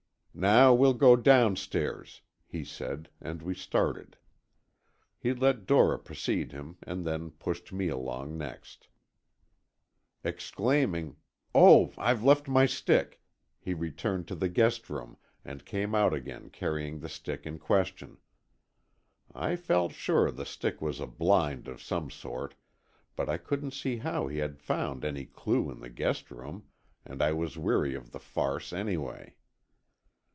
"Now, 0.33 0.73
we'll 0.73 0.93
go 0.95 1.17
downstairs," 1.17 2.21
he 2.47 2.63
said, 2.63 3.09
and 3.19 3.41
we 3.43 3.53
started. 3.53 4.15
He 5.19 5.33
let 5.33 5.65
Dora 5.67 5.99
precede 5.99 6.53
and 6.53 7.05
then 7.05 7.31
pushed 7.31 7.73
me 7.73 7.89
along 7.89 8.37
next. 8.37 8.87
Exclaiming, 10.23 11.17
"Oh, 11.53 11.91
I've 11.97 12.23
left 12.23 12.47
my 12.47 12.65
stick!" 12.65 13.21
he 13.59 13.73
returned 13.73 14.25
to 14.29 14.35
the 14.35 14.47
guest 14.47 14.89
room, 14.89 15.17
and 15.43 15.65
came 15.65 15.93
out 15.93 16.13
again, 16.13 16.49
carrying 16.49 16.99
the 16.99 17.09
stick 17.09 17.45
in 17.45 17.59
question. 17.59 18.17
I 19.35 19.57
felt 19.57 19.91
sure 19.91 20.31
the 20.31 20.45
stick 20.45 20.81
was 20.81 21.01
a 21.01 21.07
blind 21.07 21.67
of 21.67 21.81
some 21.83 22.09
sort, 22.09 22.55
but 23.17 23.27
I 23.29 23.37
couldn't 23.37 23.73
see 23.73 23.97
how 23.97 24.27
he 24.27 24.37
had 24.37 24.61
found 24.61 25.03
any 25.03 25.25
clue 25.25 25.69
in 25.69 25.81
the 25.81 25.89
guest 25.89 26.31
room, 26.31 26.67
and 27.05 27.21
I 27.21 27.33
was 27.33 27.57
weary 27.59 27.95
of 27.95 28.11
the 28.13 28.19
farce 28.19 28.71
anyway. 28.71 29.35